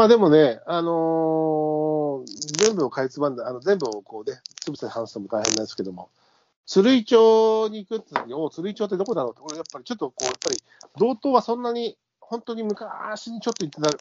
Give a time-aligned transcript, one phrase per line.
[0.00, 6.08] まあでもね、あのー全部をかいつまんで、あの全部をこうね、つぶさに話すのも大変なんですけども、
[6.64, 10.56] 鶴居町に行くって時に、お鶴居町ってどこだろうって、俺やっぱりちょっとこう、やっぱり
[10.96, 13.98] 道東はそんなに、本当に昔にちょっと行ってた、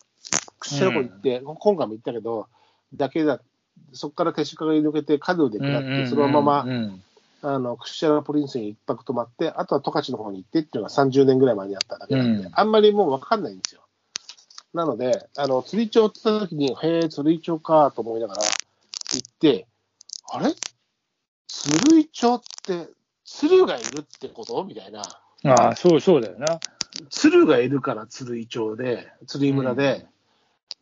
[0.59, 2.47] 屈指の子行って、今回も行ったけど、
[2.93, 3.41] だけだ、
[3.91, 7.03] そこから消しかがり抜けて、カヌーで下って、そのまま、うん
[7.41, 12.51] あの、クシャラポリンスに一泊泊まって、あとは十勝の方に行ってっていうのが30年ぐらい前にあっただけなんで、うん。
[12.53, 13.81] あんまりもう分かんないんですよ。
[14.73, 18.47] なので、あの、釣り町って言った時に、へえ、釣り町かと思いながら行
[19.17, 19.67] って、
[20.31, 20.53] あれ？
[21.47, 22.89] 釣り町って、
[23.25, 24.63] 鶴がいるってこと？
[24.63, 25.01] みたいな。
[25.45, 26.59] ああ、そうそうだよな。
[27.09, 30.05] 鶴がいるから鶴居町で、鶴居村で、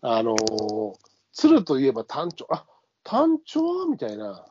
[0.02, 0.94] あのー
[1.34, 2.66] 鶴といえば単調、あ
[3.04, 3.86] 単調？
[3.86, 4.44] みたいな。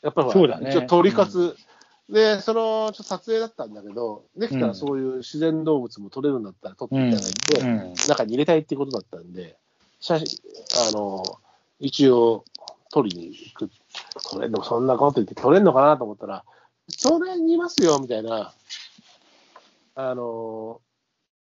[0.00, 0.70] やっぱりほらそうだね。
[0.70, 1.56] 一応鳥かつ、
[2.12, 9.56] で、その、ちょっと撮影だったんだけど、できたらそういう自然動物も撮れるんだったら撮っていただいて、うん中に入れたいっていうことだったんで、
[9.98, 10.26] 写真、
[10.88, 11.34] あのー
[11.80, 12.44] 一応、
[12.92, 13.70] 撮りに行く。
[14.30, 16.44] 撮れんの、そんなこと言って撮れんのかなと思ったら、
[16.88, 18.52] それにいますよ、みたいな。
[19.94, 20.92] あのー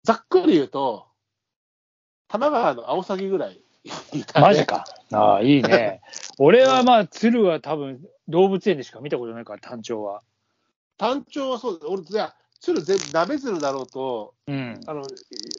[0.04, 1.06] ざっくり言うと、
[2.28, 3.62] 多摩川のアオサギぐらい
[4.14, 4.86] いたねマジか。
[5.12, 6.02] ああ、いいね。
[6.39, 10.22] 俺はまあ、鶴は多分動物園でしか見たことないから、単調は。
[11.02, 14.84] 単調はそうだ、俺、じゃあ、鶴全部、鍋鶴だろうと、うん。
[14.86, 15.04] あの、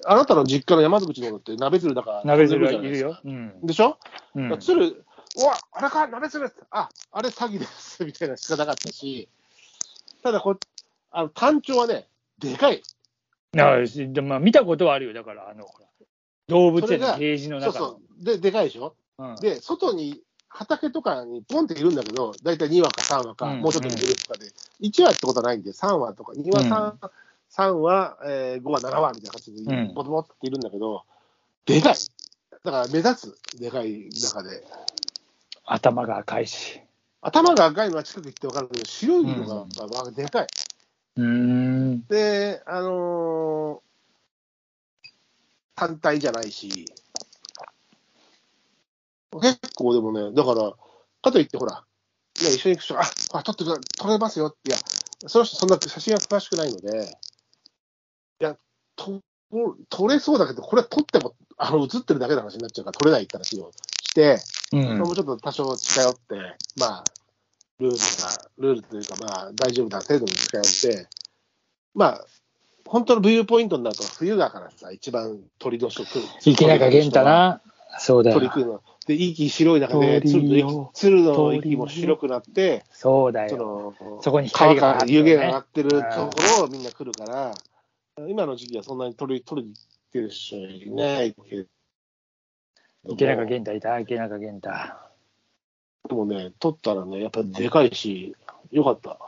[0.07, 3.19] あなたの実家の山口の方って鍋鶴だから、鍋鶴はいるよ。
[3.25, 3.53] うん。
[3.61, 3.99] でしょ、
[4.37, 9.29] うん、鶴、うわ、あれか、鍋鶴ですあ、あれ詐欺です、 みたいなしかなかったし、
[10.23, 10.57] ただこ、
[11.11, 12.07] あの単調はね、
[12.39, 12.81] でかい。
[13.59, 15.13] ああしでまあ、見たことはあるよ。
[15.13, 15.67] だから、あの、
[16.47, 17.73] 動物園のケージの中の。
[17.73, 18.25] そうそう。
[18.25, 18.95] で、でかいでしょ？
[19.19, 20.23] うんで、外に、
[20.55, 24.47] 畑とかにポンっているんだけど、大体2羽か3羽か、うんもうちょっといるとかで、
[24.81, 26.95] 1羽ってことはないんで、3羽とか、2羽、3,
[27.51, 31.05] 3羽、えー5羽、7羽みたいな感じでう、んボトボトっているんだけど、
[31.67, 31.95] でかい。
[32.65, 34.63] だから目立つ、でかい中で。
[35.65, 36.81] 頭が赤いし。
[37.23, 39.55] 頭が赤いのは近く行って分かるけど、白いのが、
[39.89, 40.47] まあでかい。
[41.17, 42.07] うーん。
[42.09, 43.81] で、あのー
[45.75, 46.85] 単体じゃないし、
[49.41, 50.73] 結構でもね、だから、
[51.23, 51.85] かといってほら、
[52.41, 54.79] いや、一緒に行く人が、あ、あ撮ってくだ撮れますよって、いや、
[55.27, 57.19] その人そんな写真が詳しくないので、
[58.41, 58.57] いや、
[58.97, 59.23] と
[59.91, 63.71] 撮れそうだけど、これは撮っても、あの、映ってるだけの話になっちゃうから、撮れないって話を
[64.03, 64.39] して、
[64.73, 66.35] うんもちょっと多少近寄って、
[66.79, 67.05] まあ、
[67.79, 71.09] ルールが、ルールというか、まあ、大丈夫な程度に近寄って、
[71.95, 72.27] まあ、
[72.87, 76.25] 本当のビューポイントになると、冬だからさ、一番鳥の人来る。
[76.45, 77.61] 池中玄太な。
[77.99, 78.41] そうだよ。
[78.41, 78.83] 鳥の。
[79.07, 83.57] で、息白い中で、鶴の息鶴の息も白くなって、そそうだよ。
[83.57, 87.55] の、そこに光が川から湯気が上がっってるところをみんな来るから、
[88.29, 89.83] 今の時期はそんなに鳥、鳥に行っ
[90.13, 91.67] てる人いないけど。
[93.05, 94.71] 池中玄太いた、池中玄太。
[96.09, 98.37] でもね、撮ったらね、やっぱでかいし、
[98.71, 99.19] よかった。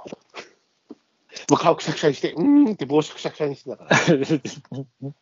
[1.50, 3.96] もう顔くしゃくしゃにして、うーんって帽子くしゃくしゃにしてたから、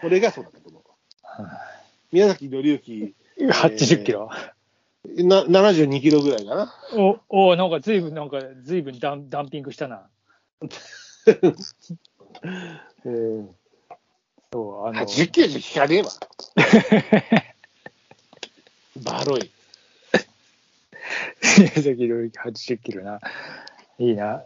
[0.00, 0.82] これがそうだったと思う。
[2.12, 4.30] 宮崎紀之、 80キロ？
[5.04, 6.74] な72キロぐらいかな。
[6.94, 10.08] お、おなんかずいぶん、なんかずいぶんダンダンピングしたな。
[13.04, 13.50] う ん、
[14.52, 16.10] そう、あの、80キロじゃ引かねえわ。
[19.04, 19.50] バロい。
[21.58, 23.20] 宮崎宏之80キロな。
[23.98, 24.44] いいな。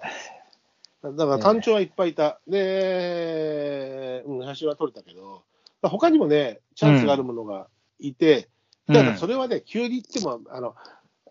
[1.03, 2.41] だから単調はいっぱいいた。
[2.47, 5.51] で、うん、写真は撮れたけど、まあ
[5.88, 8.53] 他にもね、チャンスがあるものがいて、うん
[8.94, 10.75] ただそれはね、急に行っても、あの、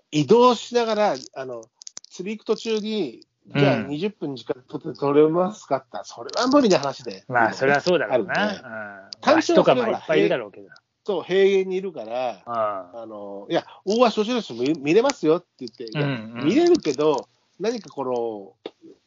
[0.10, 1.66] 移動しながら、あの、
[2.10, 7.24] 釣り行く途中に、じゃあうん20分時間取って撮れますかって、それは無理な話で。
[7.28, 9.06] まあ、それはそうだろうあるねな。
[9.06, 9.22] うん。
[9.22, 10.70] 単ワシとか調はそれはいもっぱいいるだろうけど。
[11.04, 17.28] そう、平原にいるから、うあの、いや、大橋女子も見見れますよって言って、いや見れるけど、
[17.60, 18.54] 何かこの、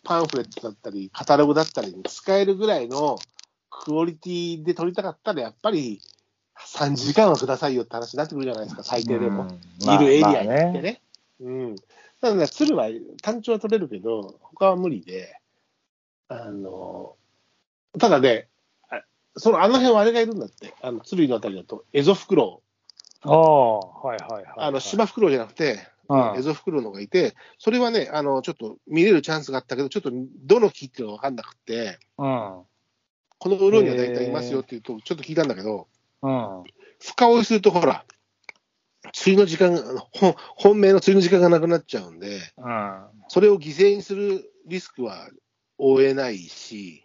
[0.03, 3.17] パンフレットだったり、カタログだったりに使えるぐらいの
[3.85, 6.01] クオリティで撮りたかったら、やっぱり
[6.59, 9.43] 3時間はくださいよって話になってくるじゃないですか、最低でも。
[9.43, 11.03] うんいるエリアにまあ行ってね。
[11.41, 11.77] うん。
[12.23, 12.89] ただね、鶴は
[13.23, 15.39] 単調は取れるけど、他は無理で、
[16.29, 17.17] あの、
[17.99, 18.49] ただね、
[18.89, 19.03] あ
[19.37, 22.63] そのあの辺はあれがいるんだって、あの鶴居のあたりだと、エゾフクロ
[23.21, 24.43] ああ、はいはいはい。
[24.45, 30.11] ウ、あのシマフクロウじゃなくて、うんエゾフクロウのがいて、それはね、あのちょっと見れるチャンスがあったけど、ちょっと
[30.47, 32.63] どの木っていうのが分かんなくて、うん。
[33.39, 35.89] この裏には大体いますよっていうと、ちょっと聞いたんだけど、
[36.23, 36.65] うん。
[37.01, 38.05] 深追いすると、ほら、
[39.13, 39.83] 釣りの時間が、
[40.13, 43.05] 本本命の釣りの時間がなくなっちゃうんで、うん。
[43.29, 45.29] それを犠牲にするリスクは
[45.79, 47.05] 負えないし、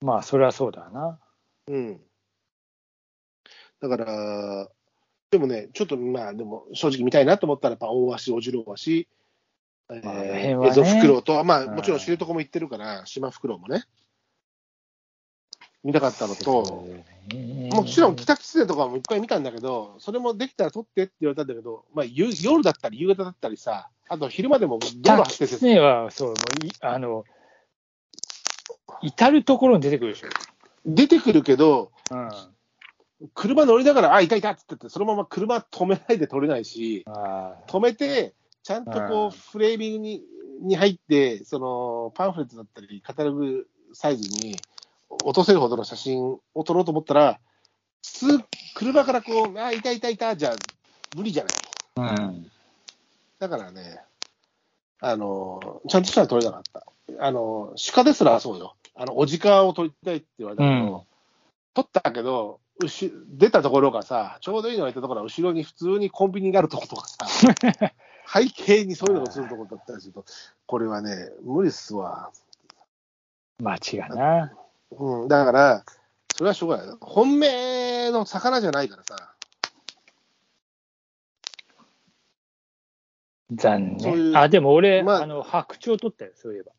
[0.00, 1.18] まあ、それはそうだな。
[1.68, 2.00] うん。
[3.80, 4.68] だから、
[5.30, 8.74] でもね、ちょっとまあ、でも正直見たいなと思ったら、やっぱ大橋、小次郎橋、
[9.94, 13.84] えまああの辺ー、エゾフクロウと、まあ、うんもちろん知床も行ってるから、島フクロウもね、
[15.86, 16.84] 見たかったのと、
[17.70, 27.24] もちろん北キツネとかもいっぱい見たんだけど、それもできたら撮ってって言われたんだけど、まあ、ゆ夜だったり夕方だったりさ、あと昼間でも道路タ走ってては、そう、もうい、あの、
[29.00, 30.28] 至るところに出てくるでしょ。
[30.84, 32.30] 出てくるけど、うん。
[33.34, 38.34] 車乗りながら、あ、いたいたって言って、そのまま車止めないで撮れないし、あ止めて、
[38.64, 39.28] ちゃんとこうん。
[39.28, 40.22] う、フレーミングに
[40.60, 44.56] に入って、そのパンフレットだったり、カタログサイズに
[45.24, 47.40] 落とせるほどの写真を撮ろうと思ったら、
[48.04, 50.54] 普通、車からこう、あ、いたいたいた、じゃ
[51.16, 51.52] 無理じゃない。
[51.96, 52.22] あ。
[52.22, 52.50] うん。
[53.38, 54.00] だからね、
[55.00, 56.86] あの、ちゃんとしたら撮れなかった。
[57.18, 58.76] あの、鹿ですらそうよ。
[58.94, 61.02] あの、おじかを撮りたいって言われたけど、うん
[61.76, 67.26] 撮ったけど、うし出たところがさ、ちょうどいいのがいたところは、後ろに普通にコンビニがあるところとかさ、
[68.32, 70.24] 背景にそういうのが映るところだったりすると、
[70.64, 72.30] これはね、無理っすわ。
[73.62, 74.54] 間違いな。
[74.92, 75.84] うん、だから、
[76.34, 76.96] それはしょうがない。
[77.00, 79.34] 本命の魚じゃないからさ、
[83.50, 84.32] 残そう。
[84.34, 86.72] あ、でも俺、まああの、白鳥取ったよ、そういえば。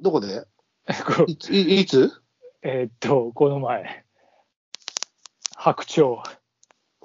[0.00, 0.46] どこで？
[1.26, 2.10] いついいつ？
[2.62, 4.04] えーっと、この前。
[5.56, 6.18] 白鳥。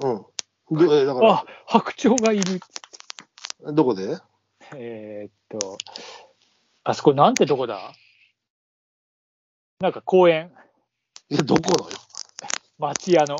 [0.03, 0.25] うん。
[0.71, 2.59] どえだから、あ、白鳥がいる。
[3.73, 4.17] どこで？
[4.75, 5.77] えーっと、
[6.83, 7.93] あそこなんてとこだ？
[9.81, 10.51] なんか公園。
[11.29, 11.97] いや、どこのよ？
[12.77, 13.37] 町屋の。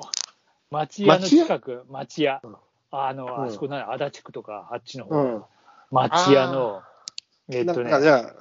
[0.72, 2.56] 町屋の近く、町屋うん。
[2.92, 5.16] あの、うんあそこな、足立区とか、あっちの方。
[5.16, 5.44] うん。
[5.92, 6.82] 町屋の、
[7.50, 8.34] えーっとねなんか、じ、ゃ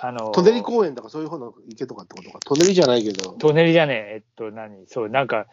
[0.00, 2.38] あ、あの、舎人公園とかそういう方の池とかってことか？
[2.48, 3.36] 舎人じゃないけど。
[3.40, 4.86] 舎人じゃねえ、えっと、何？
[4.86, 5.46] そう、なんか、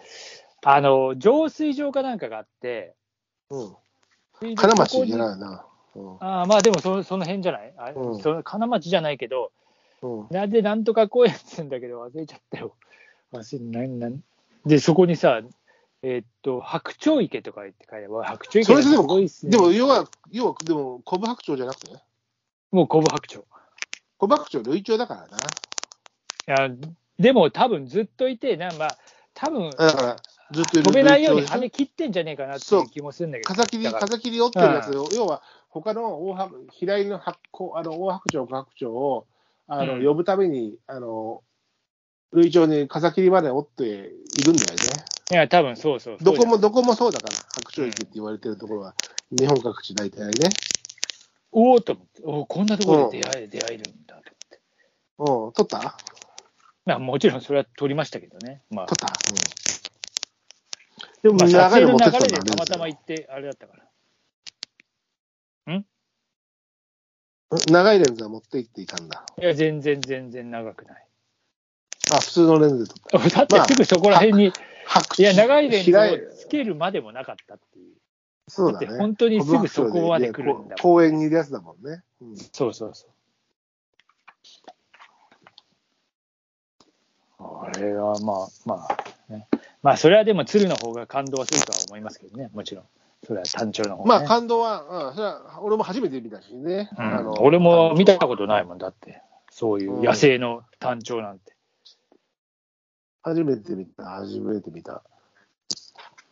[0.64, 2.96] あの、浄水場かなんかがあって、
[3.50, 3.76] うん。
[4.40, 5.66] 金金町じゃないな。
[5.96, 6.16] うん。
[6.20, 7.74] ああまあでもそ、その辺じゃない？
[7.78, 9.52] あ、うんその金町じゃないけど、
[10.04, 10.28] うん。
[10.30, 12.76] なんでなんとか公園って言うんだけど、忘れちゃったよ。
[13.32, 14.20] 忘れなんなん
[14.66, 15.42] で、そこにさ、
[16.04, 18.08] えーっと、白鳥池とか言って書いて。
[18.08, 19.52] 白鳥池それでもすごいっすね。
[19.52, 21.88] でも、要は、要は、でも、コブ白鳥じゃなくて？
[22.72, 23.46] もうコブ白鳥。
[24.18, 25.16] コブ白鳥、類鳥だか
[26.48, 26.68] らな。
[26.68, 28.98] いや、でも多分ずっといて、なまあ、
[29.34, 30.16] 多分だから、
[30.52, 33.48] ずっと飛べないように羽切ってんじゃねえかなってそいうう気もするんだけど。
[33.48, 39.26] 風切り、風切り折ってるやつを、要は、他の大白、平井の白こあの大白鳥、白鳥を、
[39.82, 41.44] あの、うん呼ぶために、あの、
[42.32, 43.88] 類鳥に風切りまで折ってい
[44.44, 45.06] るんだよね。
[45.32, 46.18] いや、多分そうそう。
[46.22, 48.96] どこも、どこもそうだから、白鳥池って言われてるところは、
[49.32, 50.50] 日本各地大体ね。
[51.52, 54.60] おおと思って、おお、こんなところで出会え、出会えるんだと思って。
[55.20, 55.98] うん、取った？
[56.86, 58.64] まあ、もちろんそれは撮りましたけどね。
[58.72, 59.14] まあ、取った、
[61.28, 63.84] うん、でも、まあ、流れでたまたま行って、あれだったから。
[67.68, 69.26] 長いレンズは持って行っていたんだ。
[69.40, 71.06] いや、全然全然長くない。
[72.12, 73.46] あ、普通のレンズで撮った。
[73.46, 74.54] だってすぐそこら辺に、
[74.88, 77.96] 白いや、長いレンズをつけるまでもなかったっていう。
[78.48, 78.98] そうだね。
[78.98, 82.04] 本当にすぐそこまで来るんだ公園にいるやつだもんね。
[82.22, 83.10] うんそうそうそう。
[87.40, 89.48] あれはまあまあ、ね、
[89.82, 92.86] まあそれはでも鶴の方が感動はするとは思いますけどね、もちろん。
[93.26, 94.10] それは単調の方、ね。
[94.10, 96.90] まあ、感動は、うん、それは俺も初めて見たしね。
[96.98, 101.54] うんあの俺も見たことないもんだって、そういう野生の単調なんて。
[103.22, 105.02] 初めて見た、初めて見た。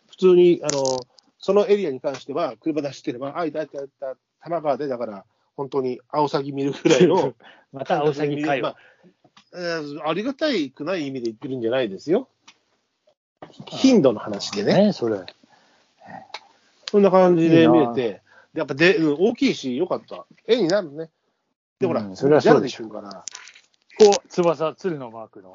[0.10, 1.00] 普通に、あの、
[1.40, 7.34] そのエリアに関しては、車出してれば、あ、いたいたいた、玉川で、だから、本当にアオサギ見るぐらいの
[7.72, 8.72] またアオサギ会話。
[8.72, 8.82] まあ
[9.54, 12.30] えーありがたいくない意味で言ってるんじゃないですよ。
[13.68, 14.86] 頻度の話でね。
[14.86, 15.26] ね、それ。
[16.92, 18.22] そんな感じで見れて、
[18.54, 20.26] やっぱで、うん大きいし、よかった。
[20.46, 21.10] 絵になるね。
[21.80, 23.26] で、ほら、うんそれはそうでしょジャルで行くか
[24.02, 24.10] ら。
[24.10, 25.54] お、翼、鶴のマークの。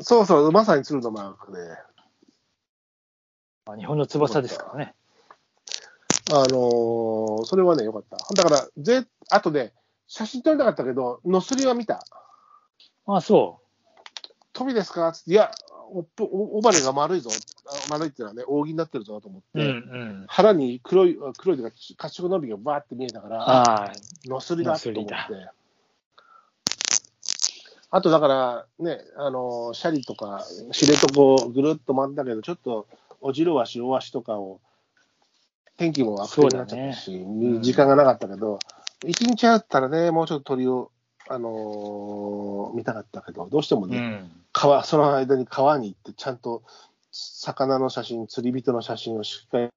[0.00, 1.58] そうそう、まさに鶴のマークで。
[3.66, 4.94] あ日本の翼ですからね。
[6.30, 8.16] あのーそれはね、よかった。
[8.34, 9.72] だから、ぜ、あとね、
[10.06, 12.04] 写真撮りたかったけど、のすりは見た。
[13.06, 13.67] あ、そ飛
[14.64, 15.12] びですか？
[15.12, 15.50] つって、いや、
[15.90, 17.30] おっぽお、おばれが丸いぞ。
[17.66, 19.60] あ丸いっていうのはね、扇になってるぞと思って、う。
[19.60, 20.24] うんうん。
[20.28, 23.92] 腹に黒い、黒いとか、褐色の帯がバーって見えたから、
[24.26, 25.14] のすりだと思って。
[27.90, 31.06] あとだから、ね、あの、シャリとか、知床
[31.48, 32.86] ぐるっと回ったけど、ちょっと、
[33.22, 34.60] おじろわし、大足とかを、
[35.78, 38.58] 天気も悪化になっちゃったし、ん時間がなかったけど、
[39.06, 40.90] 一日あったらね、もうちょっと鳥を、
[41.28, 44.30] あのー見たかったけど、どうしてもね、うん。
[44.58, 46.64] 川、その間に川に行って、ちゃんと
[47.12, 49.68] 魚の写真、釣り人の写真をしっかり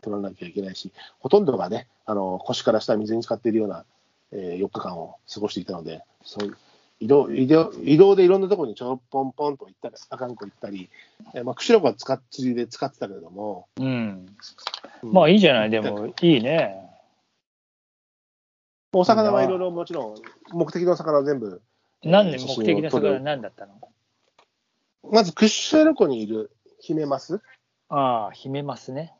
[0.00, 3.84] 撮らなきゃいけないし、ほとんどがね、あの腰から下水に浸かっているような、
[4.30, 6.56] えー4日間を過ごしていたので、そう
[7.00, 10.88] 移動移動移動でいろんなところにちょろぽんぽんと行ったり、あかんこ行ったり、
[11.34, 13.86] えーまあ、釧路湖は使っ釣りで使ってたけれども、うん。
[15.02, 16.80] うんまあいいじゃない、でも、いいね。
[18.92, 20.14] お魚はいろいろもちろん、
[20.52, 21.60] 目的の魚は全部、
[22.04, 23.74] えーなんで写目的の魚真を撮る何だったの？
[25.10, 27.40] まず釧路湖にいるヒメマス、
[27.88, 29.14] ああ、秘めますね。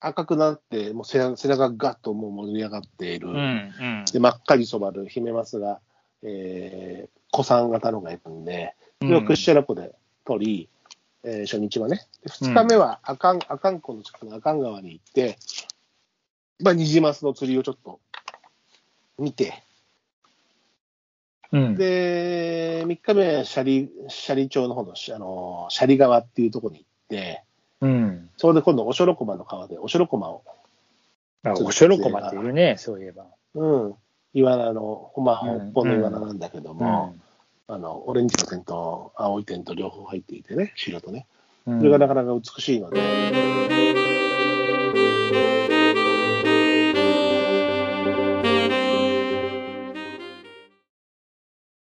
[0.00, 3.28] 赤くなって、もう背中背中がガッともう盛り上がっている。
[3.28, 4.04] うん、うん。
[4.12, 5.80] で、真っ赤に染まるヒメマスが、
[6.22, 10.68] えー、古参型のがいるんで、それをクッシャラ湖で取り、
[11.24, 12.00] えー初日はね。
[12.22, 15.38] で2日目は阿寒、阿寒湖の近くの阿寒川に行って、
[16.60, 18.00] まあ、ニジマスの釣りをちょっと
[19.18, 19.62] 見て、
[21.52, 21.74] うん。
[21.76, 23.92] で、3日目は斜里、
[24.26, 27.44] 斜里町の方の、あの、斜里川っていうところに行って、
[27.80, 28.30] うん。
[28.36, 30.42] そこで今度、おしょろこまの川で、おしょろこまを、
[31.44, 33.26] あ、おしょろこまっているね、そういえば。
[33.54, 33.94] うん、
[34.34, 37.14] イワナの、まあ、本本のイワナなんだけども、
[37.68, 41.26] うあの、オレンジの点と青い点と両方入っていてね、白とね。
[41.70, 41.78] ん。
[41.78, 43.00] それがなかなか美しいので、